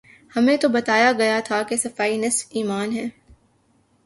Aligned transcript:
ہمیں 0.35 0.57
تو 0.57 0.69
بتایا 0.69 1.11
گیا 1.11 1.39
تھا 1.45 1.61
کہ 1.63 1.77
صفائی 1.77 2.17
نصف 2.17 2.47
ایمان 2.51 2.91
ہے۔ 2.91 3.07